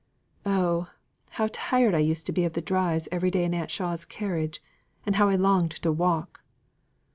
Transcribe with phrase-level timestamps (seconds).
[0.47, 0.89] Oh!
[1.29, 4.59] how tired I used to be of the drives every day in Aunt Shaw's carriage,
[5.05, 6.41] and how I longed to walk!"